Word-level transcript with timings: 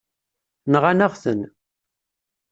Nɣan-aɣ-ten. 0.71 1.41